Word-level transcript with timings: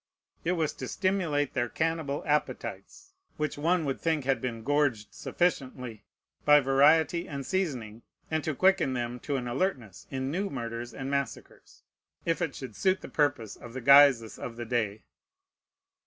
It 0.43 0.53
was 0.53 0.73
to 0.73 0.87
stimulate 0.87 1.53
their 1.53 1.69
cannibal 1.69 2.23
appetites 2.25 3.13
(which 3.37 3.55
one 3.55 3.85
would 3.85 4.01
think 4.01 4.25
had 4.25 4.41
been 4.41 4.63
gorged 4.63 5.13
sufficiently) 5.13 6.05
by 6.43 6.59
variety 6.59 7.27
and 7.27 7.45
seasoning, 7.45 8.01
and 8.31 8.43
to 8.43 8.55
quicken 8.55 8.93
them 8.93 9.19
to 9.19 9.35
an 9.35 9.47
alertness 9.47 10.07
in 10.09 10.31
new 10.31 10.49
murders 10.49 10.91
and 10.95 11.11
massacres, 11.11 11.83
if 12.25 12.41
it 12.41 12.55
should 12.55 12.75
suit 12.75 13.01
the 13.01 13.09
purpose 13.09 13.55
of 13.55 13.73
the 13.73 13.81
Guises 13.81 14.39
of 14.39 14.55
the 14.55 14.65
day. 14.65 15.03